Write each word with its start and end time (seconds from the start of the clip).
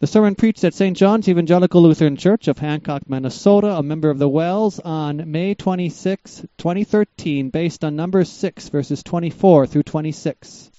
The 0.00 0.06
sermon 0.06 0.36
preached 0.36 0.62
at 0.62 0.74
St. 0.74 0.96
John's 0.96 1.28
Evangelical 1.28 1.82
Lutheran 1.82 2.16
Church 2.16 2.46
of 2.46 2.58
Hancock, 2.58 3.10
Minnesota, 3.10 3.70
a 3.72 3.82
member 3.82 4.10
of 4.10 4.20
the 4.20 4.28
WELS, 4.28 4.78
on 4.78 5.28
May 5.28 5.54
26, 5.54 6.46
2013, 6.56 7.50
based 7.50 7.82
on 7.82 7.96
Numbers 7.96 8.30
6, 8.30 8.68
verses 8.68 9.02
24 9.02 9.66
through 9.66 9.82
26. 9.82 10.70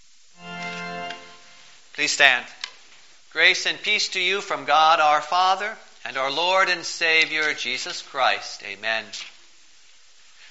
Please 1.95 2.11
stand. 2.13 2.45
Grace 3.33 3.65
and 3.65 3.81
peace 3.81 4.07
to 4.07 4.21
you 4.21 4.39
from 4.39 4.63
God 4.63 5.01
our 5.01 5.19
Father 5.19 5.75
and 6.05 6.15
our 6.15 6.31
Lord 6.31 6.69
and 6.69 6.85
Savior 6.85 7.53
Jesus 7.53 8.01
Christ. 8.01 8.63
Amen. 8.63 9.03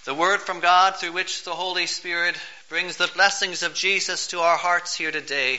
The 0.04 0.12
word 0.12 0.42
from 0.42 0.60
God 0.60 0.96
through 0.96 1.12
which 1.12 1.44
the 1.44 1.54
Holy 1.54 1.86
Spirit 1.86 2.36
brings 2.68 2.98
the 2.98 3.10
blessings 3.14 3.62
of 3.62 3.72
Jesus 3.72 4.26
to 4.26 4.40
our 4.40 4.58
hearts 4.58 4.94
here 4.94 5.10
today 5.10 5.58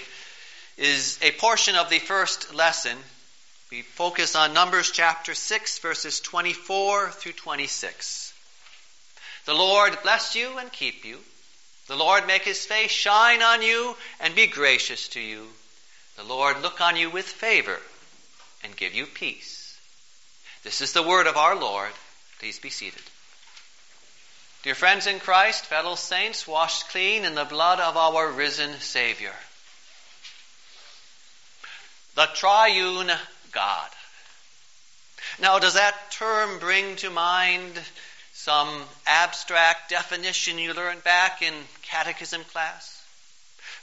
is 0.80 1.20
a 1.22 1.32
portion 1.32 1.76
of 1.76 1.90
the 1.90 2.00
first 2.00 2.54
lesson. 2.56 2.98
We 3.70 3.82
focus 3.82 4.36
on 4.36 4.54
Numbers 4.54 4.92
chapter 4.92 5.34
6, 5.34 5.80
verses 5.80 6.22
24 6.22 7.12
through 7.12 7.34
26. 7.34 8.34
The 9.46 9.54
Lord 9.54 9.98
bless 10.04 10.36
you 10.36 10.58
and 10.58 10.72
keep 10.72 11.04
you. 11.04 11.18
The 11.88 11.98
Lord 11.98 12.28
make 12.28 12.44
his 12.44 12.66
face 12.66 12.92
shine 12.92 13.42
on 13.42 13.62
you 13.62 13.96
and 14.22 14.34
be 14.36 14.48
gracious 14.48 15.10
to 15.10 15.20
you. 15.20 15.48
The 16.16 16.24
Lord 16.24 16.62
look 16.62 16.80
on 16.80 16.96
you 16.96 17.10
with 17.10 17.26
favor 17.26 17.78
and 18.64 18.76
give 18.78 18.94
you 18.94 19.06
peace. 19.06 19.78
This 20.64 20.80
is 20.80 20.94
the 20.94 21.04
word 21.04 21.28
of 21.28 21.36
our 21.36 21.56
Lord. 21.56 21.92
Please 22.40 22.58
be 22.58 22.70
seated. 22.70 23.02
Dear 24.64 24.76
friends 24.76 25.08
in 25.08 25.20
Christ, 25.20 25.66
fellow 25.66 25.96
saints, 25.96 26.48
washed 26.48 26.88
clean 26.90 27.26
in 27.26 27.36
the 27.36 27.46
blood 27.46 27.82
of 27.82 27.98
our 27.98 28.32
risen 28.32 28.80
Savior 28.80 29.34
the 32.16 32.28
triune 32.34 33.12
God. 33.52 33.90
Now, 35.42 35.60
does 35.60 35.76
that 35.76 36.12
term 36.12 36.60
bring 36.60 36.96
to 36.98 37.10
mind 37.10 37.74
some 38.34 38.70
abstract 39.06 39.90
definition 39.90 40.58
you 40.58 40.74
learned 40.74 41.04
back 41.04 41.42
in 41.42 41.54
catechism 41.84 42.44
class? 42.46 43.04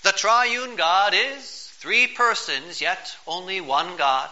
The 0.03 0.12
triune 0.12 0.77
God 0.77 1.15
is 1.15 1.70
three 1.78 2.06
persons, 2.06 2.81
yet 2.81 3.17
only 3.27 3.61
one 3.61 3.97
God. 3.97 4.31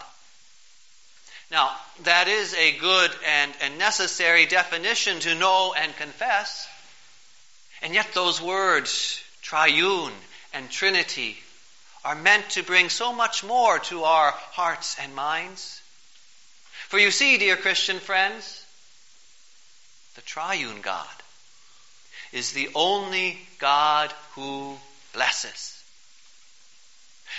Now, 1.51 1.71
that 2.03 2.27
is 2.27 2.53
a 2.53 2.77
good 2.77 3.11
and, 3.25 3.53
and 3.61 3.77
necessary 3.77 4.45
definition 4.45 5.19
to 5.21 5.35
know 5.35 5.73
and 5.77 5.95
confess. 5.95 6.67
And 7.81 7.93
yet, 7.93 8.13
those 8.13 8.41
words, 8.41 9.21
triune 9.41 10.13
and 10.53 10.69
trinity, 10.69 11.37
are 12.05 12.15
meant 12.15 12.51
to 12.51 12.63
bring 12.63 12.89
so 12.89 13.11
much 13.11 13.43
more 13.43 13.79
to 13.79 14.03
our 14.03 14.31
hearts 14.51 14.95
and 15.01 15.15
minds. 15.15 15.81
For 16.87 16.99
you 16.99 17.09
see, 17.09 17.39
dear 17.39 17.57
Christian 17.57 17.97
friends, 17.97 18.63
the 20.13 20.21
triune 20.21 20.81
God 20.81 21.07
is 22.31 22.51
the 22.51 22.69
only 22.75 23.39
God 23.57 24.13
who 24.35 24.77
blesses. 25.13 25.81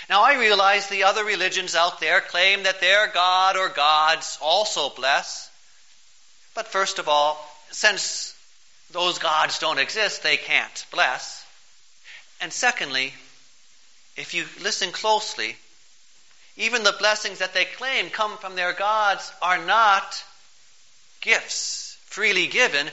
Now, 0.09 0.23
I 0.23 0.37
realize 0.37 0.87
the 0.87 1.05
other 1.05 1.23
religions 1.23 1.73
out 1.73 2.01
there 2.01 2.19
claim 2.19 2.63
that 2.63 2.81
their 2.81 3.07
God 3.07 3.55
or 3.55 3.69
gods 3.69 4.37
also 4.41 4.89
bless. 4.89 5.49
But 6.55 6.67
first 6.67 6.99
of 6.99 7.07
all, 7.07 7.39
since 7.71 8.35
those 8.91 9.17
gods 9.19 9.59
don't 9.59 9.79
exist, 9.79 10.23
they 10.23 10.37
can't 10.37 10.85
bless. 10.91 11.45
And 12.41 12.51
secondly, 12.51 13.13
if 14.17 14.33
you 14.33 14.45
listen 14.61 14.91
closely, 14.91 15.55
even 16.57 16.83
the 16.83 16.95
blessings 16.99 17.39
that 17.39 17.53
they 17.53 17.65
claim 17.65 18.09
come 18.09 18.37
from 18.37 18.55
their 18.55 18.73
gods 18.73 19.31
are 19.41 19.63
not 19.63 20.23
gifts 21.21 21.97
freely 22.05 22.47
given, 22.47 22.89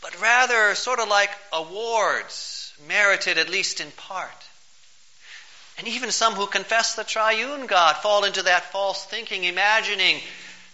but 0.00 0.20
rather 0.20 0.74
sort 0.76 1.00
of 1.00 1.08
like 1.08 1.30
awards 1.52 2.72
merited 2.86 3.36
at 3.36 3.50
least 3.50 3.80
in 3.80 3.90
part. 3.90 4.30
And 5.76 5.88
even 5.88 6.12
some 6.12 6.34
who 6.34 6.46
confess 6.46 6.94
the 6.94 7.04
triune 7.04 7.66
God 7.66 7.96
fall 7.96 8.24
into 8.24 8.42
that 8.42 8.70
false 8.70 9.04
thinking, 9.06 9.44
imagining 9.44 10.20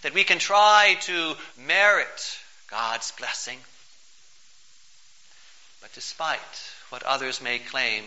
that 0.03 0.13
we 0.13 0.23
can 0.23 0.37
try 0.37 0.97
to 1.01 1.35
merit 1.65 2.37
God's 2.69 3.11
blessing. 3.11 3.57
But 5.81 5.93
despite 5.93 6.39
what 6.89 7.03
others 7.03 7.41
may 7.41 7.59
claim, 7.59 8.03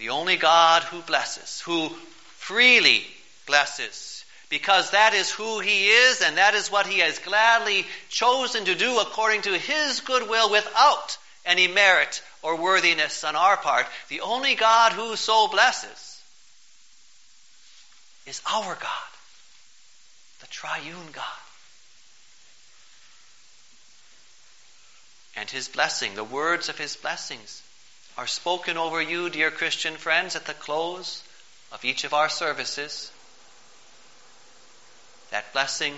the 0.00 0.08
only 0.08 0.38
God 0.38 0.82
who 0.84 1.02
blesses, 1.02 1.60
who 1.60 1.90
freely 2.38 3.04
blesses, 3.46 4.24
because 4.48 4.92
that 4.92 5.12
is 5.12 5.30
who 5.30 5.60
He 5.60 5.88
is 5.88 6.22
and 6.22 6.38
that 6.38 6.54
is 6.54 6.72
what 6.72 6.86
He 6.86 7.00
has 7.00 7.18
gladly 7.18 7.84
chosen 8.08 8.64
to 8.64 8.74
do 8.74 8.98
according 8.98 9.42
to 9.42 9.58
His 9.58 10.00
goodwill 10.00 10.50
without 10.50 11.18
any 11.44 11.68
merit 11.68 12.22
or 12.42 12.56
worthiness 12.56 13.24
on 13.24 13.36
our 13.36 13.58
part. 13.58 13.86
The 14.08 14.22
only 14.22 14.54
God 14.54 14.92
who 14.92 15.16
so 15.16 15.48
blesses 15.48 16.22
is 18.26 18.40
our 18.50 18.74
God, 18.74 19.12
the 20.40 20.46
triune 20.46 21.10
God. 21.12 21.24
And 25.36 25.50
His 25.50 25.68
blessing, 25.68 26.14
the 26.14 26.24
words 26.24 26.70
of 26.70 26.78
His 26.78 26.96
blessings, 26.96 27.62
are 28.20 28.26
spoken 28.26 28.76
over 28.76 29.00
you, 29.00 29.30
dear 29.30 29.50
Christian 29.50 29.94
friends, 29.94 30.36
at 30.36 30.44
the 30.44 30.52
close 30.52 31.22
of 31.72 31.82
each 31.86 32.04
of 32.04 32.12
our 32.12 32.28
services. 32.28 33.10
That 35.30 35.50
blessing 35.54 35.94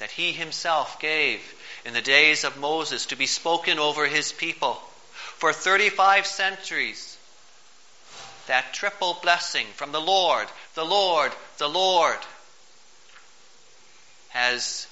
that 0.00 0.10
He 0.10 0.32
Himself 0.32 0.98
gave 0.98 1.40
in 1.84 1.94
the 1.94 2.02
days 2.02 2.42
of 2.42 2.58
Moses 2.58 3.06
to 3.06 3.16
be 3.16 3.26
spoken 3.26 3.78
over 3.78 4.04
His 4.08 4.32
people 4.32 4.74
for 5.36 5.52
35 5.52 6.26
centuries. 6.26 7.16
That 8.48 8.74
triple 8.74 9.16
blessing 9.22 9.66
from 9.74 9.92
the 9.92 10.00
Lord, 10.00 10.48
the 10.74 10.84
Lord, 10.84 11.30
the 11.58 11.68
Lord 11.68 12.18
has 14.30 14.88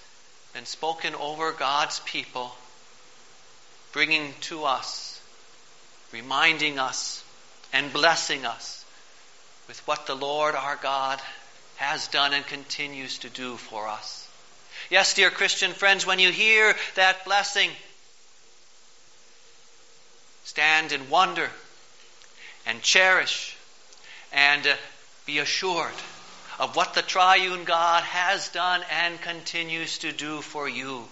been 0.54 0.66
spoken 0.66 1.16
over 1.16 1.50
God's 1.50 1.98
people, 2.04 2.54
bringing 3.92 4.32
to 4.42 4.64
us 4.64 5.05
reminding 6.12 6.78
us 6.78 7.22
and 7.72 7.92
blessing 7.92 8.46
us 8.46 8.84
with 9.68 9.78
what 9.86 10.06
the 10.06 10.14
Lord 10.14 10.54
our 10.54 10.76
God 10.76 11.20
has 11.76 12.08
done 12.08 12.32
and 12.32 12.46
continues 12.46 13.18
to 13.18 13.28
do 13.28 13.56
for 13.56 13.88
us. 13.88 14.28
Yes, 14.90 15.14
dear 15.14 15.30
Christian 15.30 15.72
friends, 15.72 16.06
when 16.06 16.18
you 16.18 16.30
hear 16.30 16.74
that 16.94 17.24
blessing, 17.24 17.70
stand 20.44 20.92
in 20.92 21.10
wonder 21.10 21.50
and 22.66 22.80
cherish 22.82 23.56
and 24.32 24.66
uh, 24.66 24.74
be 25.26 25.38
assured 25.38 25.92
of 26.58 26.76
what 26.76 26.94
the 26.94 27.02
triune 27.02 27.64
God 27.64 28.02
has 28.04 28.48
done 28.50 28.82
and 28.90 29.20
continues 29.20 29.98
to 29.98 30.12
do 30.12 30.40
for 30.40 30.68
you. 30.68 31.04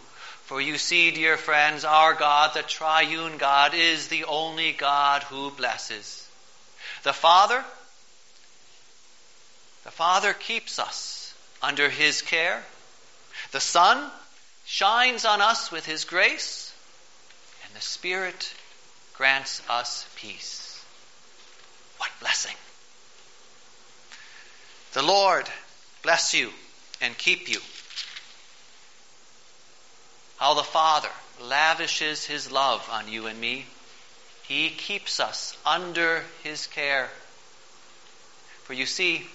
For 0.44 0.60
you 0.60 0.77
see, 0.77 1.10
dear 1.10 1.38
friends, 1.38 1.87
our 1.87 2.12
God, 2.12 2.53
the 2.53 2.62
triune 2.62 3.38
God, 3.38 3.72
is 3.72 4.09
the 4.09 4.25
only 4.25 4.72
God 4.72 5.22
who 5.22 5.50
blesses. 5.50 6.28
The 7.03 7.15
Father, 7.15 7.65
the 9.84 9.91
Father 9.91 10.34
keeps 10.34 10.78
us 10.78 11.34
under 11.62 11.88
His 11.88 12.21
care. 12.21 12.62
The 13.53 13.60
Son 13.60 14.10
shines 14.66 15.25
on 15.25 15.41
us 15.41 15.72
with 15.72 15.87
His 15.87 16.05
grace. 16.05 16.75
And 17.65 17.75
the 17.75 17.81
Spirit 17.81 18.53
grants 19.15 19.62
us 19.71 20.06
peace. 20.16 20.84
What 21.97 22.11
blessing! 22.21 22.56
The 24.93 25.03
Lord 25.03 25.49
bless 26.03 26.35
you 26.35 26.50
and 27.00 27.17
keep 27.17 27.49
you 27.49 27.61
how 30.44 30.52
the 30.52 30.62
Father 30.62 31.08
lavishes 31.41 32.26
his 32.26 32.52
love 32.52 32.87
on 32.93 33.08
you 33.08 33.29
and 33.29 33.41
me. 33.41 33.64
He 34.43 34.69
keeps 34.69 35.19
us 35.19 35.56
under 35.64 36.23
his 36.43 36.67
care. 36.67 37.08
For 38.64 38.75
you 38.75 38.85
see, 38.85 39.26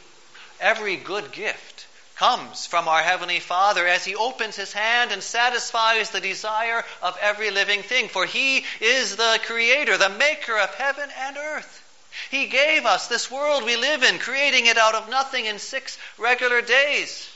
every 0.59 0.97
good 0.97 1.31
gift 1.31 1.87
comes 2.15 2.67
from 2.67 2.87
our 2.87 3.01
Heavenly 3.01 3.39
Father 3.39 3.87
as 3.87 4.05
He 4.05 4.13
opens 4.13 4.55
His 4.55 4.71
hand 4.71 5.11
and 5.11 5.23
satisfies 5.23 6.11
the 6.11 6.21
desire 6.21 6.85
of 7.01 7.17
every 7.21 7.49
living 7.49 7.81
thing. 7.81 8.07
For 8.07 8.25
He 8.25 8.63
is 8.79 9.15
the 9.15 9.39
Creator, 9.45 9.97
the 9.97 10.09
Maker 10.09 10.59
of 10.59 10.75
heaven 10.75 11.09
and 11.21 11.37
earth. 11.37 11.83
He 12.29 12.45
gave 12.45 12.85
us 12.85 13.07
this 13.07 13.31
world 13.31 13.63
we 13.63 13.77
live 13.77 14.03
in, 14.03 14.19
creating 14.19 14.67
it 14.67 14.77
out 14.77 14.93
of 14.93 15.09
nothing 15.09 15.45
in 15.45 15.57
six 15.57 15.97
regular 16.19 16.61
days. 16.61 17.27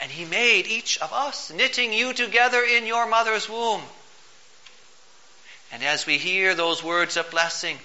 And 0.00 0.10
He 0.10 0.24
made 0.24 0.66
each 0.66 0.98
of 0.98 1.12
us, 1.12 1.50
knitting 1.50 1.92
you 1.92 2.12
together 2.12 2.62
in 2.62 2.86
your 2.86 3.06
mother's 3.06 3.48
womb. 3.48 3.82
And 5.72 5.82
as 5.82 6.06
we 6.06 6.18
hear 6.18 6.54
those 6.54 6.84
words 6.84 7.16
of 7.16 7.30
blessing, 7.30 7.78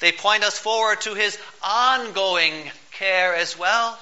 they 0.00 0.12
point 0.12 0.44
us 0.44 0.58
forward 0.58 1.00
to 1.02 1.14
His 1.14 1.38
ongoing 1.62 2.70
care 2.92 3.34
as 3.34 3.58
well. 3.58 3.98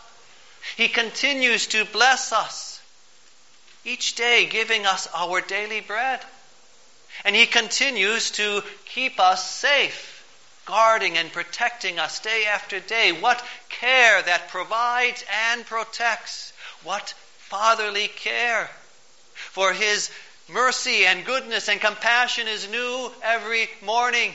He 0.76 0.88
continues 0.88 1.68
to 1.68 1.84
bless 1.86 2.32
us 2.32 2.80
each 3.84 4.14
day, 4.14 4.46
giving 4.46 4.86
us 4.86 5.08
our 5.14 5.40
daily 5.40 5.80
bread. 5.80 6.20
And 7.24 7.34
He 7.34 7.46
continues 7.46 8.32
to 8.32 8.62
keep 8.86 9.18
us 9.18 9.48
safe, 9.50 10.24
guarding 10.66 11.16
and 11.16 11.32
protecting 11.32 11.98
us 11.98 12.20
day 12.20 12.44
after 12.46 12.80
day. 12.80 13.12
What 13.12 13.44
care 13.68 14.22
that 14.22 14.48
provides 14.48 15.24
and 15.48 15.64
protects. 15.64 16.49
What 16.82 17.14
fatherly 17.38 18.08
care. 18.08 18.70
For 19.34 19.72
His 19.72 20.10
mercy 20.48 21.06
and 21.06 21.24
goodness 21.24 21.68
and 21.68 21.80
compassion 21.80 22.48
is 22.48 22.68
new 22.68 23.10
every 23.22 23.68
morning. 23.82 24.34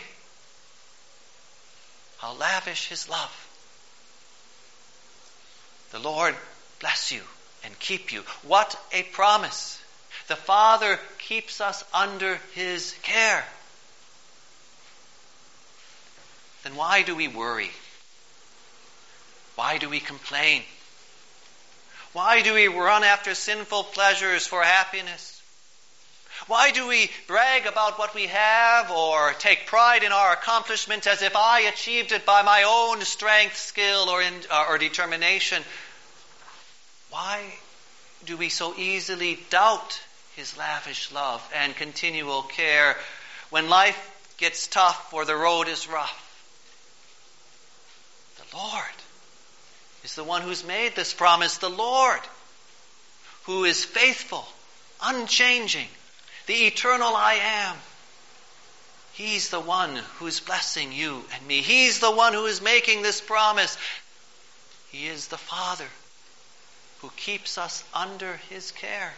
How 2.20 2.34
lavish 2.34 2.88
His 2.88 3.10
love. 3.10 3.32
The 5.92 6.00
Lord 6.00 6.36
bless 6.80 7.12
you 7.12 7.22
and 7.64 7.78
keep 7.80 8.12
you. 8.12 8.22
What 8.44 8.78
a 8.92 9.04
promise. 9.04 9.80
The 10.28 10.36
Father 10.36 11.00
keeps 11.20 11.62
us 11.62 11.84
under 11.94 12.40
His 12.54 12.96
care. 13.04 13.46
Then 16.64 16.76
why 16.76 17.04
do 17.04 17.16
we 17.16 17.28
worry? 17.28 17.72
Why 19.56 19.78
do 19.78 19.88
we 19.88 20.00
complain? 20.00 20.64
Why 22.16 22.42
do 22.42 22.54
we 22.54 22.70
run 22.70 23.04
after 23.04 23.36
sinful 23.36 23.84
pleasures 23.84 24.48
for 24.48 24.64
happiness? 24.64 25.42
Why 26.48 26.72
do 26.72 26.88
we 26.88 27.12
brag 27.28 27.66
about 27.66 28.00
what 28.00 28.16
we 28.16 28.28
have 28.28 28.90
or 28.90 29.34
take 29.34 29.66
pride 29.66 30.02
in 30.02 30.14
our 30.14 30.32
accomplishments 30.32 31.08
as 31.08 31.22
if 31.22 31.36
I 31.36 31.64
achieved 31.64 32.14
it 32.14 32.26
by 32.26 32.42
my 32.42 32.64
own 32.64 33.02
strength, 33.02 33.58
skill, 33.58 34.10
or, 34.10 34.22
in, 34.22 34.34
uh, 34.50 34.66
or 34.70 34.78
determination? 34.78 35.62
Why 37.10 37.54
do 38.24 38.38
we 38.38 38.48
so 38.48 38.74
easily 38.78 39.38
doubt 39.50 40.00
His 40.38 40.58
lavish 40.58 41.12
love 41.12 41.46
and 41.54 41.76
continual 41.76 42.44
care 42.44 42.96
when 43.50 43.68
life 43.68 44.00
gets 44.38 44.68
tough 44.68 45.14
or 45.14 45.26
the 45.26 45.36
road 45.36 45.68
is 45.68 45.90
rough? 45.90 46.22
The 48.38 48.56
Lord 48.56 49.05
is 50.06 50.14
the 50.14 50.24
one 50.24 50.44
who's 50.44 50.64
made 50.64 50.96
this 50.96 51.16
promise. 51.16 51.58
The 51.58 51.70
Lord 51.70 52.20
who 53.46 53.66
is 53.66 53.84
faithful, 53.84 54.46
unchanging, 55.04 55.88
the 56.46 56.68
eternal 56.68 57.16
I 57.16 57.34
am. 57.42 57.76
He's 59.14 59.50
the 59.50 59.60
one 59.60 59.96
who's 60.18 60.40
blessing 60.40 60.92
you 60.92 61.24
and 61.34 61.48
me. 61.48 61.62
He's 61.62 62.00
the 62.00 62.12
one 62.12 62.34
who 62.34 62.46
is 62.46 62.62
making 62.62 63.02
this 63.02 63.20
promise. 63.20 63.78
He 64.92 65.08
is 65.08 65.28
the 65.28 65.38
Father 65.38 65.88
who 67.02 67.10
keeps 67.18 67.58
us 67.58 67.84
under 67.94 68.38
His 68.50 68.72
care. 68.72 69.14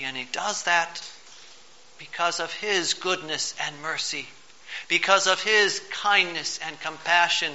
And 0.00 0.16
He 0.16 0.24
does 0.24 0.62
that 0.62 1.02
because 1.98 2.40
of 2.40 2.50
His 2.52 2.94
goodness 2.94 3.54
and 3.60 3.82
mercy, 3.82 4.26
because 4.92 5.26
of 5.26 5.42
His 5.42 5.80
kindness 5.90 6.60
and 6.66 6.78
compassion. 6.80 7.50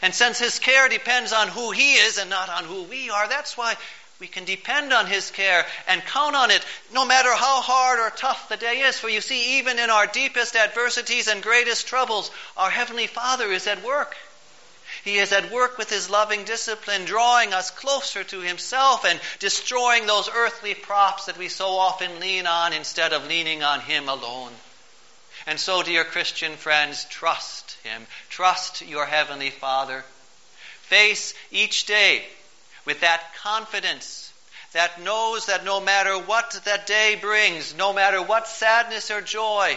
And 0.00 0.14
since 0.14 0.38
His 0.38 0.58
care 0.58 0.88
depends 0.88 1.30
on 1.30 1.48
who 1.48 1.72
He 1.72 1.96
is 1.96 2.16
and 2.16 2.30
not 2.30 2.48
on 2.48 2.64
who 2.64 2.84
we 2.84 3.10
are, 3.10 3.28
that's 3.28 3.58
why 3.58 3.76
we 4.18 4.26
can 4.26 4.46
depend 4.46 4.94
on 4.94 5.06
His 5.06 5.30
care 5.30 5.66
and 5.86 6.02
count 6.06 6.36
on 6.36 6.50
it 6.50 6.64
no 6.94 7.04
matter 7.04 7.34
how 7.34 7.60
hard 7.60 8.00
or 8.00 8.08
tough 8.08 8.48
the 8.48 8.56
day 8.56 8.80
is. 8.80 8.98
For 8.98 9.10
you 9.10 9.20
see, 9.20 9.58
even 9.58 9.78
in 9.78 9.90
our 9.90 10.06
deepest 10.06 10.56
adversities 10.56 11.28
and 11.28 11.42
greatest 11.42 11.86
troubles, 11.86 12.30
our 12.56 12.70
Heavenly 12.70 13.06
Father 13.06 13.52
is 13.52 13.66
at 13.66 13.84
work. 13.84 14.16
He 15.04 15.18
is 15.18 15.32
at 15.32 15.52
work 15.52 15.76
with 15.76 15.90
His 15.90 16.08
loving 16.08 16.44
discipline, 16.44 17.04
drawing 17.04 17.52
us 17.52 17.70
closer 17.70 18.24
to 18.24 18.40
Himself 18.40 19.04
and 19.04 19.20
destroying 19.38 20.06
those 20.06 20.30
earthly 20.34 20.72
props 20.72 21.26
that 21.26 21.36
we 21.36 21.50
so 21.50 21.68
often 21.68 22.20
lean 22.20 22.46
on 22.46 22.72
instead 22.72 23.12
of 23.12 23.26
leaning 23.26 23.62
on 23.62 23.80
Him 23.80 24.08
alone. 24.08 24.52
And 25.46 25.60
so, 25.60 25.82
dear 25.82 26.04
Christian 26.04 26.56
friends, 26.56 27.04
trust 27.10 27.76
Him. 27.82 28.06
Trust 28.30 28.82
your 28.82 29.04
Heavenly 29.04 29.50
Father. 29.50 30.02
Face 30.82 31.34
each 31.50 31.86
day 31.86 32.24
with 32.84 33.00
that 33.00 33.34
confidence 33.36 34.32
that 34.72 35.00
knows 35.02 35.46
that 35.46 35.64
no 35.64 35.80
matter 35.80 36.18
what 36.18 36.58
that 36.64 36.86
day 36.86 37.16
brings, 37.20 37.74
no 37.74 37.92
matter 37.92 38.20
what 38.22 38.48
sadness 38.48 39.10
or 39.10 39.20
joy, 39.20 39.76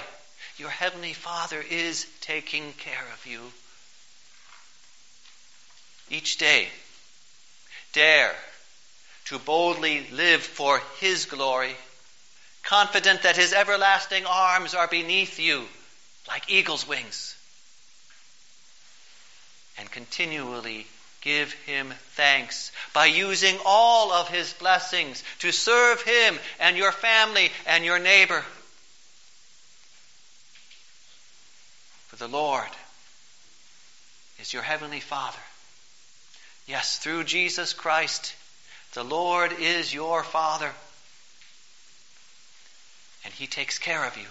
your 0.58 0.70
Heavenly 0.70 1.14
Father 1.14 1.64
is 1.70 2.08
taking 2.22 2.74
care 2.74 3.06
of 3.14 3.26
you. 3.26 3.40
Each 6.10 6.38
day, 6.38 6.68
dare 7.94 8.34
to 9.26 9.38
boldly 9.40 10.08
live 10.12 10.42
for 10.42 10.82
His 11.00 11.26
glory, 11.26 11.76
confident 12.68 13.24
that 13.24 13.36
His 13.36 13.54
everlasting 13.54 14.26
arms 14.26 14.76
are 14.76 14.88
beneath 14.88 15.40
you 15.40 15.66
like 16.28 16.50
eagle's 16.50 16.88
wings, 16.88 17.36
and 19.78 19.90
continually 19.92 20.86
give 21.22 21.52
him 21.66 21.94
thanks 22.16 22.72
by 22.94 23.06
using 23.06 23.58
all 23.66 24.12
of 24.12 24.30
his 24.30 24.54
blessings 24.54 25.24
to 25.40 25.52
serve 25.52 26.02
him 26.02 26.38
and 26.60 26.78
your 26.78 26.92
family 26.92 27.50
and 27.66 27.84
your 27.84 28.00
neighbor. 28.00 28.44
For 32.08 32.16
the 32.18 32.28
Lord 32.28 32.70
is 34.40 34.54
your 34.54 34.64
heavenly 34.64 35.00
Father. 35.00 35.38
Yes, 36.66 36.98
through 36.98 37.24
Jesus 37.24 37.74
Christ, 37.74 38.36
the 38.94 39.04
Lord 39.04 39.54
is 39.60 39.94
your 39.94 40.24
Father. 40.24 40.72
He 43.38 43.48
takes 43.48 43.78
care 43.78 44.04
of 44.04 44.18
you. 44.18 44.28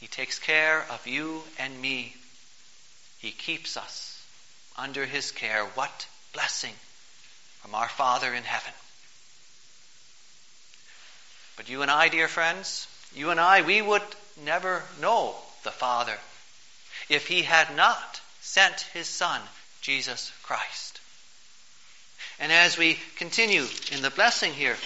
He 0.00 0.06
takes 0.06 0.38
care 0.38 0.84
of 0.90 1.06
you 1.06 1.42
and 1.58 1.80
me. 1.80 2.14
He 3.18 3.30
keeps 3.30 3.76
us 3.76 4.22
under 4.76 5.04
his 5.04 5.30
care. 5.30 5.64
What 5.74 6.06
blessing 6.32 6.74
from 7.60 7.74
our 7.74 7.88
Father 7.88 8.32
in 8.34 8.42
heaven. 8.42 8.72
But 11.56 11.68
you 11.68 11.82
and 11.82 11.90
I, 11.90 12.08
dear 12.08 12.28
friends, 12.28 12.86
you 13.14 13.30
and 13.30 13.38
I, 13.38 13.62
we 13.62 13.80
would 13.80 14.02
never 14.44 14.82
know 15.00 15.34
the 15.62 15.70
Father 15.70 16.16
if 17.08 17.26
he 17.26 17.42
had 17.42 17.74
not 17.76 18.20
sent 18.40 18.80
his 18.92 19.08
Son, 19.08 19.40
Jesus 19.80 20.32
Christ. 20.42 21.00
And 22.40 22.50
as 22.50 22.76
we 22.76 22.98
continue 23.16 23.66
in 23.92 24.02
the 24.02 24.10
blessing 24.10 24.52
here, 24.52 24.76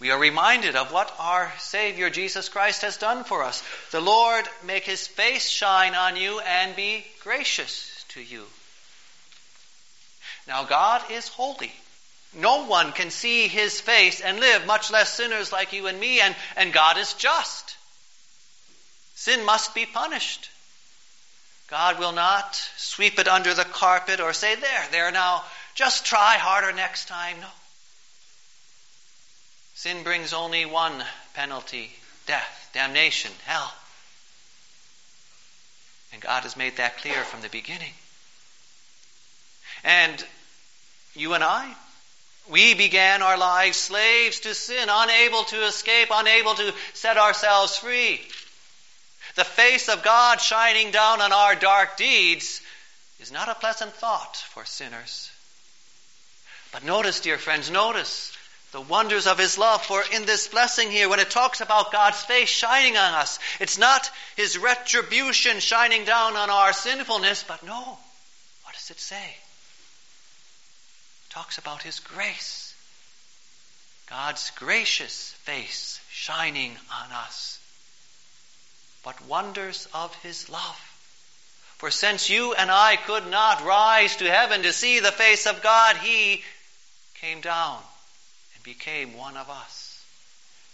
we 0.00 0.12
are 0.12 0.18
reminded 0.18 0.76
of 0.76 0.92
what 0.92 1.12
our 1.18 1.52
Savior 1.58 2.08
Jesus 2.08 2.48
Christ 2.48 2.82
has 2.82 2.96
done 2.96 3.24
for 3.24 3.42
us. 3.42 3.62
The 3.90 4.00
Lord 4.00 4.44
make 4.64 4.84
his 4.84 5.08
face 5.08 5.48
shine 5.48 5.94
on 5.94 6.16
you 6.16 6.38
and 6.40 6.76
be 6.76 7.04
gracious 7.24 8.04
to 8.10 8.22
you. 8.22 8.44
Now, 10.46 10.64
God 10.64 11.02
is 11.10 11.28
holy. 11.28 11.72
No 12.32 12.66
one 12.66 12.92
can 12.92 13.10
see 13.10 13.48
his 13.48 13.80
face 13.80 14.20
and 14.20 14.38
live, 14.38 14.66
much 14.66 14.90
less 14.90 15.12
sinners 15.12 15.50
like 15.50 15.72
you 15.72 15.88
and 15.88 15.98
me, 15.98 16.20
and, 16.20 16.36
and 16.56 16.72
God 16.72 16.96
is 16.96 17.14
just. 17.14 17.76
Sin 19.14 19.44
must 19.44 19.74
be 19.74 19.84
punished. 19.84 20.48
God 21.68 21.98
will 21.98 22.12
not 22.12 22.54
sweep 22.76 23.18
it 23.18 23.28
under 23.28 23.52
the 23.52 23.64
carpet 23.64 24.20
or 24.20 24.32
say, 24.32 24.54
There, 24.54 24.86
there, 24.90 25.10
now, 25.10 25.42
just 25.74 26.06
try 26.06 26.36
harder 26.36 26.72
next 26.72 27.08
time. 27.08 27.40
No. 27.40 27.48
Sin 29.78 30.02
brings 30.02 30.32
only 30.32 30.66
one 30.66 31.04
penalty 31.34 31.92
death, 32.26 32.70
damnation, 32.74 33.30
hell. 33.44 33.72
And 36.12 36.20
God 36.20 36.42
has 36.42 36.56
made 36.56 36.78
that 36.78 36.98
clear 36.98 37.22
from 37.22 37.42
the 37.42 37.48
beginning. 37.48 37.92
And 39.84 40.26
you 41.14 41.34
and 41.34 41.44
I. 41.44 41.72
We 42.48 42.74
began 42.74 43.22
our 43.22 43.38
lives 43.38 43.76
slaves 43.76 44.40
to 44.40 44.52
sin, 44.52 44.88
unable 44.90 45.44
to 45.44 45.64
escape, 45.66 46.08
unable 46.10 46.56
to 46.56 46.74
set 46.94 47.16
ourselves 47.16 47.76
free. 47.76 48.20
The 49.36 49.44
face 49.44 49.88
of 49.88 50.02
God 50.02 50.40
shining 50.40 50.90
down 50.90 51.20
on 51.20 51.32
our 51.32 51.54
dark 51.54 51.96
deeds 51.96 52.60
is 53.20 53.30
not 53.30 53.48
a 53.48 53.54
pleasant 53.54 53.92
thought 53.92 54.38
for 54.38 54.64
sinners. 54.64 55.30
But 56.72 56.82
notice, 56.82 57.20
dear 57.20 57.38
friends, 57.38 57.70
notice 57.70 58.36
the 58.72 58.80
wonders 58.80 59.26
of 59.26 59.38
His 59.38 59.58
love. 59.58 59.84
For 59.84 60.02
in 60.12 60.26
this 60.26 60.48
blessing 60.48 60.90
here, 60.90 61.08
when 61.08 61.20
it 61.20 61.30
talks 61.30 61.60
about 61.60 61.92
God's 61.92 62.22
face 62.22 62.48
shining 62.48 62.96
on 62.96 63.14
us, 63.14 63.38
it's 63.60 63.78
not 63.78 64.10
His 64.36 64.58
retribution 64.58 65.60
shining 65.60 66.04
down 66.04 66.36
on 66.36 66.50
our 66.50 66.72
sinfulness, 66.72 67.44
but 67.46 67.62
no. 67.62 67.98
What 68.64 68.74
does 68.74 68.90
it 68.90 69.00
say? 69.00 69.36
talks 71.30 71.58
about 71.58 71.82
His 71.82 72.00
grace. 72.00 72.74
God's 74.10 74.50
gracious 74.56 75.32
face 75.42 76.00
shining 76.10 76.72
on 77.02 77.12
us. 77.12 77.58
What 79.02 79.24
wonders 79.26 79.86
of 79.94 80.14
His 80.22 80.48
love. 80.48 80.80
For 81.76 81.90
since 81.90 82.28
you 82.28 82.54
and 82.54 82.70
I 82.70 82.96
could 82.96 83.28
not 83.28 83.64
rise 83.64 84.16
to 84.16 84.30
heaven 84.30 84.62
to 84.62 84.72
see 84.72 84.98
the 84.98 85.12
face 85.12 85.46
of 85.46 85.62
God, 85.62 85.96
He 85.98 86.42
came 87.14 87.40
down 87.40 87.78
became 88.68 89.16
one 89.16 89.38
of 89.38 89.48
us. 89.48 90.04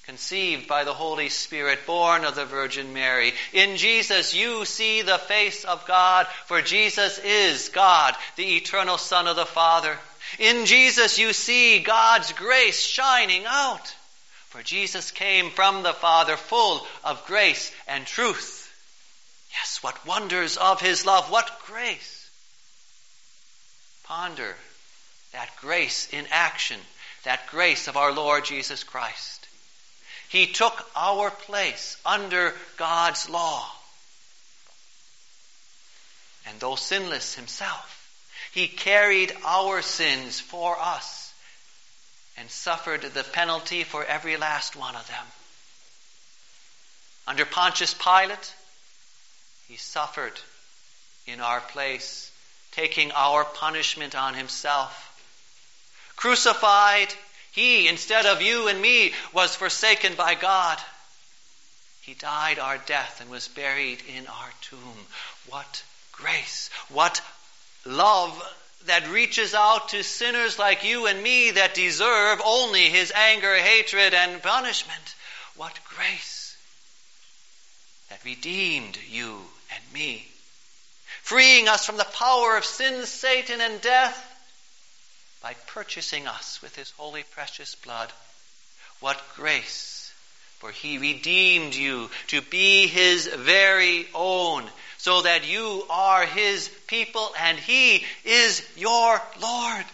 Conceived 0.05 0.67
by 0.67 0.83
the 0.83 0.93
Holy 0.93 1.29
Spirit, 1.29 1.87
born 1.87 2.25
of 2.25 2.35
the 2.35 2.45
Virgin 2.45 2.93
Mary. 2.93 3.33
In 3.53 3.77
Jesus 3.77 4.35
you 4.35 4.65
see 4.65 5.03
the 5.03 5.17
face 5.17 5.65
of 5.65 5.87
God, 5.87 6.27
for 6.47 6.61
Jesus 6.61 7.21
is 7.21 7.69
God, 7.69 8.17
the 8.35 8.57
eternal 8.57 8.99
Son 8.99 9.29
of 9.29 9.37
the 9.37 9.47
Father. 9.47 9.97
In 10.41 10.67
Jesus 10.67 11.21
you 11.21 11.33
see 11.33 11.79
God's 11.79 12.33
grace 12.33 12.85
shining 12.85 13.45
out, 13.47 13.95
for 14.49 14.61
Jesus 14.61 15.13
came 15.13 15.51
from 15.51 15.85
the 15.85 15.93
Father 15.93 16.37
full 16.37 16.85
of 17.05 17.25
grace 17.27 17.73
and 17.87 18.05
truth. 18.05 18.69
Yes, 19.53 19.79
what 19.85 20.05
wonders 20.05 20.57
of 20.57 20.81
His 20.81 21.07
love, 21.07 21.31
what 21.31 21.49
grace. 21.67 22.29
Ponder 24.03 24.57
that 25.33 25.51
grace 25.61 26.09
in 26.13 26.27
action, 26.33 26.81
that 27.25 27.47
grace 27.49 27.89
of 27.89 27.97
our 27.97 28.13
Lord 28.13 28.45
Jesus 28.45 28.85
Christ. 28.85 29.49
He 30.29 30.47
took 30.47 30.89
our 30.97 31.31
place 31.31 31.97
under 32.05 32.55
God's 32.77 33.29
law. 33.29 33.67
And 36.47 36.59
though 36.61 36.77
sinless 36.77 37.35
himself, 37.35 38.01
he 38.53 38.69
carried 38.69 39.33
our 39.45 39.83
sins 39.83 40.41
for 40.41 40.77
us 40.79 41.33
and 42.37 42.51
suffered 42.51 43.03
the 43.03 43.25
penalty 43.25 43.85
for 43.85 44.05
every 44.05 44.37
last 44.37 44.77
one 44.77 44.97
of 44.97 45.07
them. 45.09 45.27
Under 47.27 47.45
Pontius 47.45 47.95
Pilate, 47.95 48.55
he 49.69 49.77
suffered 49.77 50.39
in 51.27 51.41
our 51.41 51.61
place, 51.61 52.31
taking 52.73 53.13
our 53.13 53.45
punishment 53.45 54.15
on 54.15 54.35
himself. 54.35 55.14
Crucified, 56.17 57.13
he, 57.53 57.89
instead 57.89 58.27
of 58.27 58.43
you 58.43 58.69
and 58.69 58.81
me, 58.81 59.13
was 59.33 59.55
forsaken 59.55 60.15
by 60.15 60.35
God. 60.35 60.79
He 62.01 62.15
died 62.15 62.59
our 62.59 62.79
death 62.79 63.21
and 63.21 63.31
was 63.31 63.49
buried 63.49 64.03
in 64.15 64.27
our 64.27 64.53
tomb. 64.61 65.07
What 65.49 65.83
grace! 66.13 66.69
What 66.89 67.21
love 67.85 68.43
that 68.87 69.09
reaches 69.09 69.55
out 69.55 69.91
to 69.91 70.03
sinners 70.03 70.59
like 70.59 70.85
you 70.85 71.07
and 71.07 71.23
me 71.23 71.53
that 71.53 71.75
deserve 71.75 72.41
only 72.45 72.91
his 72.91 73.13
anger, 73.15 73.57
hatred, 73.57 74.13
and 74.15 74.43
punishment. 74.43 75.15
What 75.57 75.79
grace 75.85 76.57
that 78.11 78.25
redeemed 78.25 78.99
you 79.09 79.41
and 79.75 79.93
me, 79.93 80.29
freeing 81.23 81.69
us 81.69 81.87
from 81.87 81.97
the 81.97 82.05
power 82.05 82.57
of 82.57 82.65
sin, 82.65 83.07
Satan, 83.07 83.61
and 83.61 83.81
death 83.81 84.34
by 85.45 85.55
purchasing 85.67 86.27
us 86.27 86.63
with 86.63 86.75
his 86.75 86.91
holy 86.93 87.23
precious 87.23 87.75
blood. 87.75 88.11
What 89.01 89.21
grace! 89.37 90.11
For 90.59 90.71
he 90.71 90.97
redeemed 90.97 91.75
you 91.75 92.09
to 92.29 92.41
be 92.41 92.87
his 92.87 93.27
very 93.27 94.09
own, 94.15 94.65
so 94.97 95.21
that 95.21 95.47
you 95.47 95.85
are 95.91 96.25
his 96.25 96.71
people 96.87 97.31
and 97.39 97.59
he 97.59 98.07
is 98.25 98.67
your 98.75 99.21
Lord. 99.39 99.85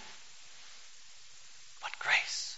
What 1.80 1.98
grace! 1.98 2.56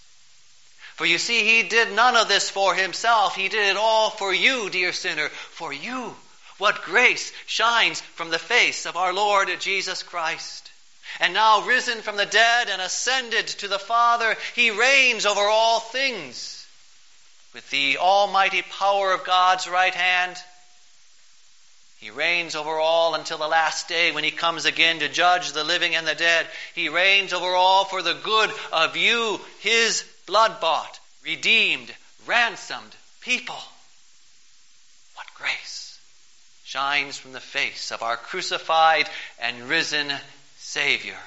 For 0.93 1.07
you 1.07 1.17
see, 1.17 1.43
he 1.43 1.67
did 1.67 1.93
none 1.93 2.15
of 2.15 2.27
this 2.27 2.51
for 2.51 2.75
himself. 2.75 3.35
He 3.35 3.49
did 3.49 3.69
it 3.69 3.77
all 3.77 4.11
for 4.11 4.31
you, 4.31 4.69
dear 4.69 4.93
sinner, 4.93 5.29
for 5.29 5.73
you. 5.73 6.15
What 6.59 6.83
grace 6.83 7.33
shines 7.47 8.01
from 8.01 8.29
the 8.29 8.37
face 8.37 8.85
of 8.85 8.95
our 8.95 9.13
Lord 9.13 9.49
Jesus 9.59 10.03
Christ. 10.03 10.69
And 11.19 11.33
now 11.33 11.65
risen 11.65 12.01
from 12.01 12.17
the 12.17 12.25
dead 12.25 12.69
and 12.69 12.81
ascended 12.81 13.47
to 13.47 13.67
the 13.67 13.79
Father, 13.79 14.35
he 14.55 14.71
reigns 14.71 15.25
over 15.25 15.41
all 15.41 15.79
things. 15.79 16.65
With 17.53 17.69
the 17.69 17.97
almighty 17.99 18.63
power 18.63 19.11
of 19.11 19.25
God's 19.25 19.67
right 19.67 19.93
hand, 19.93 20.37
he 22.03 22.09
reigns 22.09 22.55
over 22.55 22.79
all 22.79 23.15
until 23.15 23.37
the 23.37 23.47
last 23.47 23.87
day 23.87 24.11
when 24.11 24.25
he 24.25 24.31
comes 24.31 24.65
again 24.65 24.99
to 24.99 25.07
judge 25.07 25.53
the 25.53 25.63
living 25.63 25.95
and 25.95 26.05
the 26.05 26.15
dead. 26.15 26.47
He 26.75 26.89
reigns 26.89 27.31
over 27.31 27.55
all 27.55 27.85
for 27.85 28.01
the 28.01 28.15
good 28.15 28.51
of 28.73 28.97
you, 28.97 29.39
his 29.61 30.03
blood 30.25 30.59
bought, 30.59 30.99
redeemed, 31.23 31.93
ransomed 32.25 32.93
people. 33.21 33.61
What 35.15 35.27
grace 35.35 35.97
shines 36.65 37.17
from 37.17 37.31
the 37.31 37.39
face 37.39 37.91
of 37.91 38.01
our 38.03 38.17
crucified 38.17 39.07
and 39.39 39.69
risen 39.69 40.11
Savior. 40.65 41.19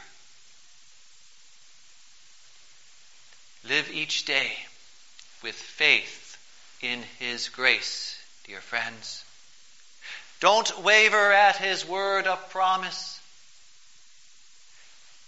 Live 3.68 3.90
each 3.92 4.24
day 4.24 4.52
with 5.42 5.54
faith 5.54 6.38
in 6.80 7.02
His 7.18 7.50
grace, 7.50 8.16
dear 8.44 8.60
friends. 8.60 9.24
Don't 10.40 10.82
waver 10.82 11.32
at 11.32 11.56
His 11.56 11.86
word 11.86 12.26
of 12.26 12.50
promise. 12.50 13.20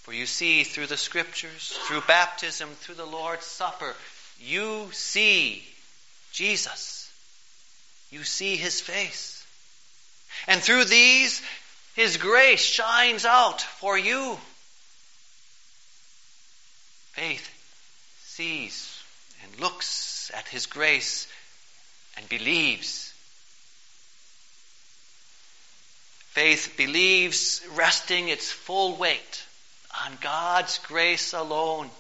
For 0.03 0.15
you 0.15 0.25
see 0.27 0.65
through 0.65 0.87
the 0.87 0.97
Scriptures, 0.97 1.79
through 1.87 2.01
baptism, 2.09 2.71
through 2.81 2.97
the 2.97 3.07
Lord's 3.07 3.47
Supper, 3.47 3.95
you 4.41 4.89
see 4.93 5.63
Jesus. 6.33 7.11
You 8.11 8.25
see 8.25 8.57
His 8.57 8.81
face. 8.81 9.45
And 10.47 10.63
through 10.63 10.87
these, 10.87 11.43
his 11.99 12.17
grace 12.17 12.63
shines 12.63 13.25
out 13.25 13.61
for 13.61 13.99
you. 13.99 14.39
Faith 17.11 17.51
sees 18.25 19.03
and 19.43 19.59
looks 19.59 20.31
at 20.33 20.47
His 20.47 20.67
grace 20.67 21.27
and 22.17 22.29
believes. 22.29 23.13
Faith 26.31 26.75
believes, 26.77 27.63
resting 27.75 28.29
its 28.29 28.49
full 28.49 28.95
weight 28.95 29.45
on 30.07 30.13
God's 30.21 30.79
grace 30.87 31.33
alone, 31.33 31.91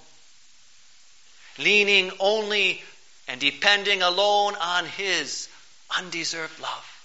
leaning 1.59 2.13
only 2.21 2.81
and 3.27 3.41
depending 3.41 4.03
alone 4.03 4.55
on 4.61 4.87
His 4.87 5.49
undeserved 5.99 6.61
love. 6.61 6.98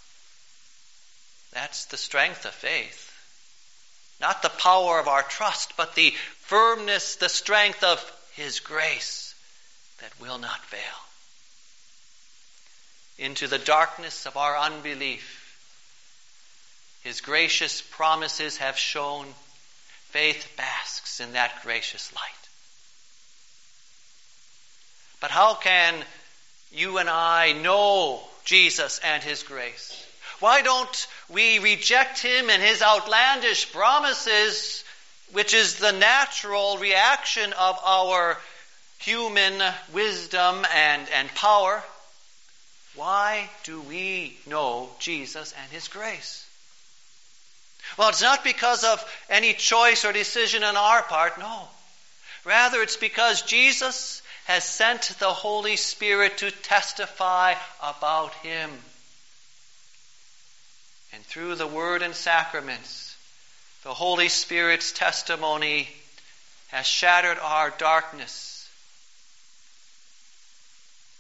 That's 1.54 1.86
the 1.86 1.98
strength 1.98 2.46
of 2.46 2.54
faith. 2.54 3.12
Not 4.20 4.42
the 4.42 4.50
power 4.50 5.00
of 5.00 5.08
our 5.08 5.24
trust, 5.24 5.74
but 5.78 5.96
the 5.96 6.14
firmness, 6.42 7.18
the 7.18 7.30
strength 7.30 7.84
of 7.84 8.00
His 8.36 8.60
grace 8.60 9.36
that 10.02 10.12
will 10.20 10.38
not 10.40 10.60
fail. 10.66 10.80
Into 13.18 13.48
the 13.48 13.60
darkness 13.60 14.26
of 14.26 14.38
our 14.38 14.58
unbelief, 14.58 15.58
His 17.04 17.22
gracious 17.22 17.82
promises 17.82 18.58
have 18.58 18.78
shone. 18.78 19.28
Faith 20.10 20.48
basks 20.58 21.20
in 21.20 21.34
that 21.34 21.62
gracious 21.64 22.14
light. 22.16 22.50
But 25.20 25.32
how 25.32 25.56
can 25.56 25.96
you 26.72 26.98
and 26.98 27.10
I 27.10 27.54
know 27.54 28.22
Jesus 28.46 29.00
and 29.04 29.24
His 29.24 29.44
grace? 29.44 30.06
Why 30.44 30.62
don't 30.62 31.08
we 31.30 31.60
reject 31.60 32.20
him 32.20 32.50
and 32.50 32.62
his 32.62 32.82
outlandish 32.82 33.72
promises, 33.72 34.84
which 35.32 35.54
is 35.54 35.78
the 35.78 35.94
natural 35.94 36.78
reaction 36.80 37.54
of 37.54 37.80
our 37.82 38.38
human 39.00 39.64
wisdom 39.94 40.66
and, 40.76 41.08
and 41.14 41.34
power? 41.36 41.82
Why 42.96 43.50
do 43.64 43.80
we 43.84 44.36
know 44.46 44.90
Jesus 45.00 45.54
and 45.62 45.72
his 45.72 45.88
grace? 45.88 46.46
Well, 47.96 48.10
it's 48.10 48.22
not 48.22 48.44
because 48.44 48.84
of 48.84 49.02
any 49.30 49.54
choice 49.54 50.04
or 50.04 50.12
decision 50.12 50.66
on 50.66 50.76
our 50.76 51.04
part, 51.04 51.40
no. 51.40 51.70
Rather, 52.44 52.82
it's 52.82 52.98
because 52.98 53.44
Jesus 53.44 54.22
has 54.44 54.66
sent 54.66 55.04
the 55.20 55.32
Holy 55.32 55.78
Spirit 55.78 56.40
to 56.40 56.52
testify 56.52 57.54
about 57.82 58.34
him. 58.34 58.70
Through 61.34 61.56
the 61.56 61.66
Word 61.66 62.04
and 62.04 62.14
sacraments, 62.14 63.18
the 63.82 63.92
Holy 63.96 64.30
Spirit's 64.30 64.92
testimony 64.92 65.90
has 66.68 66.86
shattered 66.86 67.40
our 67.40 67.72
darkness 67.72 68.70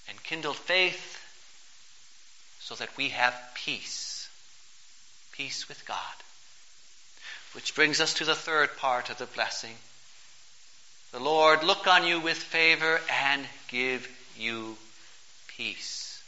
and 0.07 0.21
kindled 0.21 0.57
faith 0.57 1.19
so 2.59 2.75
that 2.75 2.95
we 2.95 3.09
have 3.09 3.33
peace. 3.55 4.29
Peace 5.31 5.67
with 5.67 5.83
God. 5.87 5.97
Which 7.53 7.73
brings 7.73 7.99
us 7.99 8.13
to 8.13 8.25
the 8.25 8.35
third 8.35 8.77
part 8.77 9.09
of 9.09 9.17
the 9.17 9.25
blessing. 9.25 9.77
The 11.11 11.19
Lord 11.19 11.63
look 11.63 11.87
on 11.87 12.05
you 12.05 12.19
with 12.19 12.37
favor 12.37 13.01
and 13.09 13.47
give 13.67 14.07
you 14.37 14.77
peace. 15.57 16.21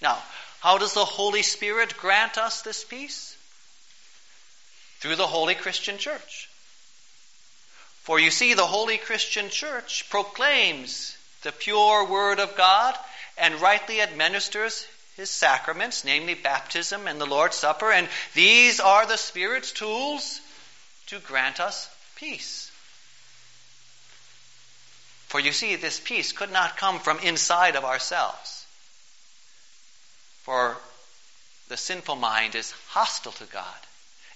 Now, 0.00 0.22
how 0.64 0.78
does 0.78 0.94
the 0.94 1.04
Holy 1.04 1.42
Spirit 1.42 1.96
grant 1.96 2.38
us 2.38 2.62
this 2.62 2.82
peace? 2.82 3.34
through 5.04 5.16
the 5.16 5.26
Holy 5.26 5.54
Christian 5.54 5.98
Church. 5.98 6.48
For 8.04 8.18
you 8.18 8.30
see, 8.30 8.54
the 8.54 8.64
Holy 8.64 8.96
Christian 8.96 9.50
Church 9.50 10.08
proclaims 10.08 11.14
the 11.42 11.52
pure 11.52 12.06
Word 12.06 12.40
of 12.40 12.56
God 12.56 12.94
and 13.36 13.60
rightly 13.60 14.00
administers 14.00 14.86
His 15.18 15.28
sacraments, 15.28 16.06
namely 16.06 16.32
baptism 16.32 17.06
and 17.06 17.20
the 17.20 17.26
Lord's 17.26 17.56
Supper, 17.56 17.92
and 17.92 18.08
these 18.32 18.80
are 18.80 19.04
the 19.04 19.18
Spirit's 19.18 19.72
tools 19.72 20.40
to 21.08 21.18
grant 21.18 21.60
us 21.60 21.90
peace. 22.16 22.70
For 25.28 25.38
you 25.38 25.52
see, 25.52 25.76
this 25.76 26.00
peace 26.00 26.32
could 26.32 26.50
not 26.50 26.78
come 26.78 26.98
from 26.98 27.18
inside 27.18 27.76
of 27.76 27.84
ourselves. 27.84 28.53
For 30.44 30.76
the 31.68 31.76
sinful 31.76 32.16
mind 32.16 32.54
is 32.54 32.72
hostile 32.88 33.32
to 33.32 33.44
God. 33.44 33.64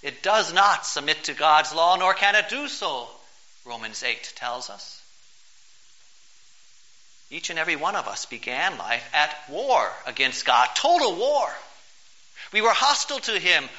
It 0.01 0.23
does 0.23 0.53
not 0.53 0.85
submit 0.85 1.25
to 1.25 1.33
God's 1.33 1.73
law, 1.73 1.95
nor 1.95 2.13
can 2.13 2.35
it 2.35 2.49
do 2.49 2.67
so, 2.67 3.07
Romans 3.65 4.01
8 4.03 4.33
tells 4.35 4.69
us. 4.69 5.01
Each 7.29 7.51
and 7.51 7.59
every 7.59 7.75
one 7.75 7.95
of 7.95 8.07
us 8.07 8.25
began 8.25 8.77
life 8.79 9.07
at 9.13 9.35
war 9.49 9.91
against 10.07 10.45
God, 10.45 10.69
total 10.73 11.15
war. 11.15 11.47
We 12.51 12.61
were 12.61 12.73
hostile 12.73 13.19
to 13.19 13.39
Him, 13.39 13.69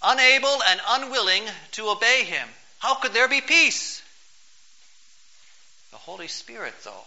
unable 0.00 0.62
and 0.62 0.80
unwilling 0.86 1.42
to 1.72 1.88
obey 1.88 2.22
Him. 2.24 2.48
How 2.78 2.94
could 2.94 3.12
there 3.12 3.28
be 3.28 3.40
peace? 3.40 4.00
The 5.90 5.96
Holy 5.96 6.28
Spirit, 6.28 6.74
though, 6.84 7.04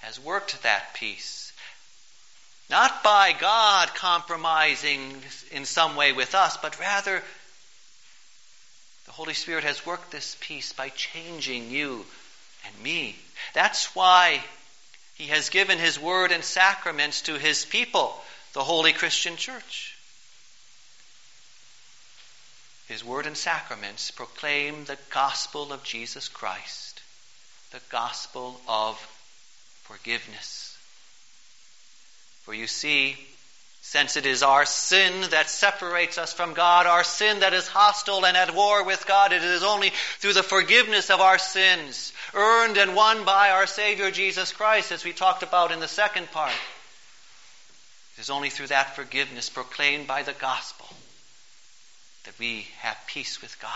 has 0.00 0.20
worked 0.20 0.62
that 0.64 0.92
peace. 0.94 1.47
Not 2.70 3.02
by 3.02 3.32
God 3.32 3.94
compromising 3.94 5.22
in 5.50 5.64
some 5.64 5.96
way 5.96 6.12
with 6.12 6.34
us, 6.34 6.56
but 6.58 6.78
rather 6.78 7.22
the 9.06 9.12
Holy 9.12 9.34
Spirit 9.34 9.64
has 9.64 9.86
worked 9.86 10.10
this 10.10 10.36
peace 10.40 10.72
by 10.72 10.90
changing 10.90 11.70
you 11.70 12.04
and 12.66 12.82
me. 12.82 13.16
That's 13.54 13.94
why 13.94 14.42
He 15.14 15.28
has 15.28 15.48
given 15.48 15.78
His 15.78 15.98
word 15.98 16.30
and 16.30 16.44
sacraments 16.44 17.22
to 17.22 17.38
His 17.38 17.64
people, 17.64 18.14
the 18.52 18.64
Holy 18.64 18.92
Christian 18.92 19.36
Church. 19.36 19.96
His 22.88 23.04
word 23.04 23.26
and 23.26 23.36
sacraments 23.36 24.10
proclaim 24.10 24.84
the 24.84 24.98
gospel 25.10 25.72
of 25.72 25.84
Jesus 25.84 26.28
Christ 26.28 26.88
the 27.70 27.80
gospel 27.90 28.60
of 28.66 28.96
forgiveness. 29.82 30.77
For 32.48 32.54
you 32.54 32.66
see, 32.66 33.14
since 33.82 34.16
it 34.16 34.24
is 34.24 34.42
our 34.42 34.64
sin 34.64 35.28
that 35.32 35.50
separates 35.50 36.16
us 36.16 36.32
from 36.32 36.54
God, 36.54 36.86
our 36.86 37.04
sin 37.04 37.40
that 37.40 37.52
is 37.52 37.68
hostile 37.68 38.24
and 38.24 38.38
at 38.38 38.54
war 38.54 38.84
with 38.84 39.06
God, 39.06 39.34
it 39.34 39.44
is 39.44 39.62
only 39.62 39.92
through 40.20 40.32
the 40.32 40.42
forgiveness 40.42 41.10
of 41.10 41.20
our 41.20 41.36
sins, 41.36 42.10
earned 42.32 42.78
and 42.78 42.96
won 42.96 43.26
by 43.26 43.50
our 43.50 43.66
Savior 43.66 44.10
Jesus 44.10 44.50
Christ, 44.50 44.92
as 44.92 45.04
we 45.04 45.12
talked 45.12 45.42
about 45.42 45.72
in 45.72 45.80
the 45.80 45.86
second 45.86 46.30
part. 46.30 46.54
It 48.16 48.22
is 48.22 48.30
only 48.30 48.48
through 48.48 48.68
that 48.68 48.96
forgiveness 48.96 49.50
proclaimed 49.50 50.06
by 50.06 50.22
the 50.22 50.32
gospel 50.32 50.88
that 52.24 52.38
we 52.38 52.66
have 52.78 52.96
peace 53.06 53.42
with 53.42 53.60
God. 53.60 53.70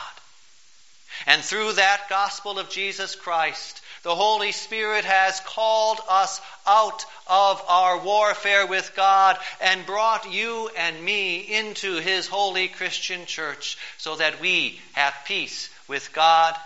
And 1.27 1.43
through 1.43 1.75
that 1.75 2.09
gospel 2.09 2.59
of 2.59 2.71
Jesus 2.71 3.17
Christ, 3.17 3.83
the 4.03 4.15
Holy 4.15 4.53
Spirit 4.53 5.05
has 5.05 5.41
called 5.41 5.99
us 6.09 6.41
out 6.67 7.05
of 7.27 7.63
our 7.69 7.99
warfare 7.99 8.67
with 8.67 8.93
God 8.97 9.39
and 9.61 9.87
brought 9.87 10.33
you 10.33 10.71
and 10.77 11.03
me 11.03 11.39
into 11.39 12.01
His 12.01 12.27
holy 12.27 12.69
Christian 12.69 13.27
church 13.27 13.79
so 13.99 14.17
that 14.17 14.41
we 14.41 14.81
have 14.93 15.15
peace 15.25 15.71
with 15.87 16.13
God. 16.13 16.57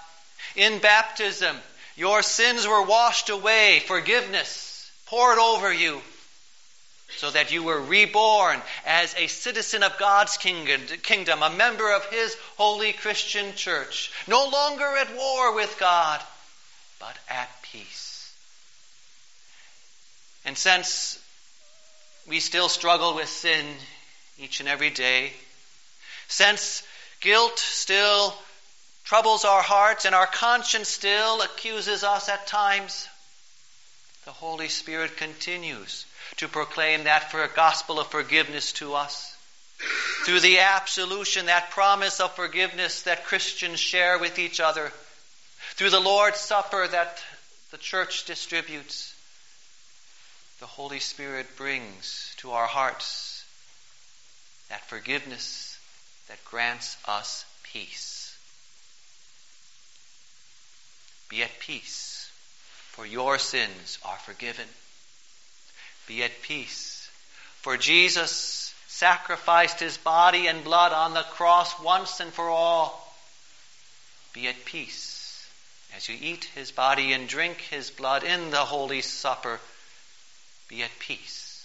In 0.55 0.79
baptism, 0.79 1.57
your 1.97 2.23
sins 2.23 2.67
were 2.67 2.83
washed 2.83 3.29
away, 3.29 3.83
forgiveness 3.87 4.91
poured 5.07 5.39
over 5.39 5.73
you 5.73 6.01
so 7.19 7.31
that 7.31 7.53
you 7.53 7.63
were 7.63 7.81
reborn 7.81 8.61
as 8.85 9.15
a 9.17 9.27
citizen 9.29 9.83
of 9.83 9.97
God's 9.99 10.37
kingdom, 10.39 11.43
a 11.43 11.51
member 11.51 11.95
of 11.95 12.05
His 12.07 12.37
holy 12.57 12.93
Christian 12.93 13.55
church, 13.55 14.11
no 14.27 14.49
longer 14.49 14.97
at 14.97 15.15
war 15.15 15.55
with 15.55 15.77
God, 15.79 16.21
but 16.99 17.17
at 17.29 17.49
peace. 17.63 18.33
And 20.45 20.57
since 20.57 21.19
we 22.27 22.41
still 22.41 22.69
struggle 22.69 23.15
with 23.15 23.29
sin 23.29 23.67
each 24.39 24.61
and 24.61 24.69
every 24.69 24.91
day, 24.91 25.33
since 26.29 26.83
guilt 27.21 27.59
still 27.59 28.35
troubles 29.05 29.45
our 29.45 29.63
hearts 29.63 30.05
and 30.05 30.15
our 30.15 30.27
conscience 30.27 30.89
still 30.89 31.41
accuses 31.43 32.05
us 32.05 32.29
at 32.29 32.47
times, 32.47 33.09
the 34.25 34.33
Holy 34.33 34.69
Spirit 34.69 35.17
continues 35.17 36.05
to 36.37 36.49
proclaim 36.49 37.05
that 37.05 37.31
for 37.31 37.43
a 37.43 37.49
gospel 37.49 38.01
of 38.01 38.09
forgiveness 38.09 38.73
to 38.73 38.95
us. 38.95 39.37
Through 40.25 40.41
the 40.41 40.59
absolution, 40.59 41.47
that 41.47 41.71
promise 41.71 42.19
of 42.19 42.35
forgiveness 42.35 43.03
that 43.03 43.27
Christians 43.27 43.79
share 43.79 44.19
with 44.19 44.39
each 44.39 44.59
other. 44.59 44.91
Through 45.77 45.91
the 45.91 46.01
Lord's 46.01 46.41
Supper 46.41 46.89
that 46.89 47.23
the 47.71 47.77
church 47.77 48.25
distributes. 48.25 49.15
The 50.59 50.65
Holy 50.65 51.01
Spirit 51.01 51.55
brings 51.59 52.35
to 52.39 52.53
our 52.53 52.67
hearts 52.67 53.45
that 54.71 54.89
forgiveness 54.89 55.79
that 56.29 56.43
grants 56.47 56.97
us 57.07 57.45
peace. 57.63 58.35
Be 61.29 61.43
at 61.43 61.59
peace, 61.61 62.31
for 62.93 63.05
your 63.05 63.39
sins 63.39 63.99
are 64.03 64.17
forgiven. 64.17 64.69
Be 66.07 66.23
at 66.23 66.41
peace. 66.41 67.07
For 67.61 67.77
Jesus 67.77 68.73
sacrificed 68.89 69.81
his 69.81 69.99
body 69.99 70.47
and 70.47 70.65
blood 70.65 70.95
on 70.95 71.13
the 71.13 71.21
cross 71.21 71.79
once 71.81 72.19
and 72.21 72.33
for 72.33 72.49
all. 72.49 73.15
Be 74.33 74.49
at 74.49 74.65
peace 74.65 75.16
as 75.95 76.09
you 76.09 76.17
eat 76.21 76.45
his 76.55 76.73
body 76.73 77.13
and 77.13 77.29
drink 77.29 77.59
his 77.59 77.91
blood 77.91 78.25
in 78.25 78.51
the 78.51 78.57
Holy 78.57 79.03
Supper. 79.03 79.61
Be 80.69 80.83
at 80.83 80.99
peace, 80.99 81.65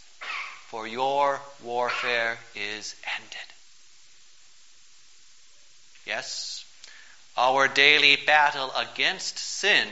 for 0.67 0.87
your 0.87 1.39
warfare 1.63 2.37
is 2.55 2.95
ended. 3.15 3.37
Yes, 6.05 6.65
our 7.37 7.67
daily 7.67 8.17
battle 8.25 8.71
against 8.75 9.37
sin 9.37 9.87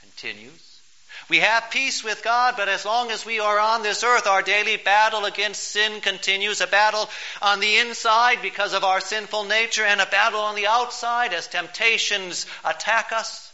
continues. 0.00 0.80
We 1.28 1.38
have 1.38 1.70
peace 1.70 2.02
with 2.02 2.24
God, 2.24 2.54
but 2.56 2.68
as 2.68 2.84
long 2.84 3.10
as 3.10 3.24
we 3.24 3.38
are 3.38 3.58
on 3.58 3.82
this 3.82 4.02
earth, 4.02 4.26
our 4.26 4.42
daily 4.42 4.76
battle 4.76 5.24
against 5.24 5.62
sin 5.62 6.00
continues. 6.00 6.60
A 6.60 6.66
battle 6.66 7.08
on 7.40 7.60
the 7.60 7.76
inside 7.76 8.42
because 8.42 8.72
of 8.72 8.82
our 8.82 9.00
sinful 9.00 9.44
nature, 9.44 9.84
and 9.84 10.00
a 10.00 10.06
battle 10.06 10.40
on 10.40 10.56
the 10.56 10.66
outside 10.66 11.32
as 11.32 11.46
temptations 11.46 12.46
attack 12.64 13.12
us. 13.12 13.49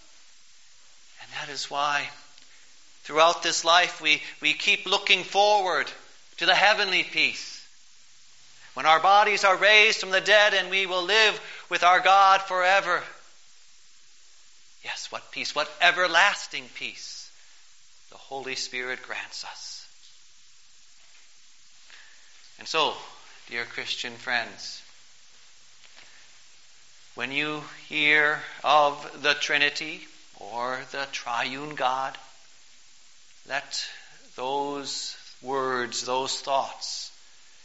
That 1.41 1.51
is 1.51 1.71
why 1.71 2.09
throughout 3.05 3.43
this 3.43 3.65
life 3.65 4.01
we, 4.01 4.23
we 4.41 4.55
keep 4.55 4.87
looking 4.87 5.23
forward 5.23 5.91
to 6.39 6.47
the 6.47 6.55
heavenly 6.55 7.03
peace. 7.03 7.53
When 8.75 8.87
our 8.87 9.01
bodies 9.01 9.45
are 9.45 9.57
raised 9.57 10.01
from 10.01 10.11
the 10.11 10.21
dead 10.21 10.55
and 10.55 10.71
we 10.71 10.87
will 10.87 11.03
live 11.03 11.41
with 11.71 11.83
our 11.83 12.01
God 12.01 12.43
forever. 12.43 13.03
Yes, 14.85 15.11
what 15.11 15.31
peace, 15.31 15.55
what 15.55 15.71
everlasting 15.81 16.65
peace 16.75 17.31
the 18.11 18.17
Holy 18.17 18.55
Spirit 18.55 19.03
grants 19.03 19.45
us. 19.45 19.87
And 22.59 22.67
so, 22.69 22.95
dear 23.51 23.65
Christian 23.65 24.15
friends, 24.15 24.83
when 27.15 27.33
you 27.33 27.63
hear 27.89 28.41
of 28.63 29.23
the 29.23 29.35
Trinity 29.35 30.07
or 30.41 30.81
the 30.93 31.07
triune 31.13 31.75
God, 31.75 32.17
let 33.49 33.87
those 34.37 35.17
words, 35.43 36.05
those 36.05 36.41
thoughts, 36.41 37.11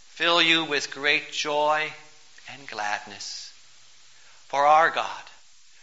fill 0.10 0.42
you 0.42 0.66
with 0.66 0.92
great 0.92 1.32
joy 1.32 1.92
and 2.52 2.68
gladness. 2.68 3.52
For 4.48 4.66
our 4.66 4.90
God, 4.90 5.24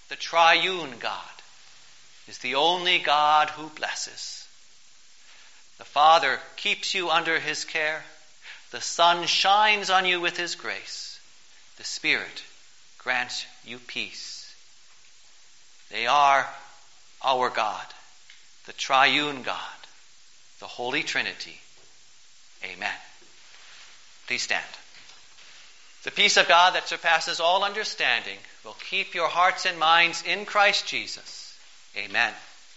the 0.08 0.16
triune 0.16 0.94
God, 0.98 1.22
is 2.28 2.38
the 2.38 2.54
only 2.54 2.98
God 2.98 3.50
who 3.50 3.68
blesses. 3.70 4.46
The 5.78 5.84
Father 5.84 6.38
keeps 6.56 6.94
you 6.94 7.10
under 7.10 7.38
His 7.38 7.64
care. 7.64 8.04
The 8.70 8.80
Son 8.80 9.26
shines 9.26 9.90
on 9.90 10.04
you 10.04 10.20
with 10.20 10.36
His 10.36 10.54
grace. 10.54 11.20
The 11.78 11.84
Spirit 11.84 12.42
grants 12.98 13.46
you 13.64 13.78
peace. 13.78 14.54
They 15.90 16.06
are 16.06 16.46
our 17.22 17.50
God, 17.50 17.86
the 18.66 18.72
triune 18.72 19.42
God, 19.42 19.58
the 20.60 20.66
Holy 20.66 21.02
Trinity. 21.02 21.58
Amen. 22.64 22.94
Please 24.26 24.42
stand. 24.42 24.64
The 26.04 26.10
peace 26.10 26.36
of 26.36 26.48
God 26.48 26.74
that 26.74 26.88
surpasses 26.88 27.40
all 27.40 27.64
understanding 27.64 28.38
will 28.64 28.76
keep 28.88 29.14
your 29.14 29.28
hearts 29.28 29.66
and 29.66 29.78
minds 29.78 30.22
in 30.26 30.44
Christ 30.44 30.86
Jesus. 30.86 31.56
Amen. 31.96 32.32